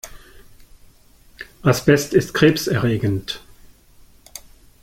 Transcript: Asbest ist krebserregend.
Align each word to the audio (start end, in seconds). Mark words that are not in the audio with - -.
Asbest 1.63 2.13
ist 2.15 2.33
krebserregend. 2.33 3.39